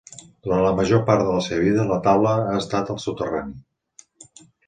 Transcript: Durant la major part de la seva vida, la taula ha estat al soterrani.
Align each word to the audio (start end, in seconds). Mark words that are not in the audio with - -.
Durant 0.45 0.61
la 0.67 0.71
major 0.79 1.01
part 1.09 1.21
de 1.27 1.35
la 1.35 1.43
seva 1.49 1.65
vida, 1.65 1.85
la 1.91 1.99
taula 2.09 2.33
ha 2.47 2.57
estat 2.63 2.91
al 2.95 2.99
soterrani. 3.05 4.43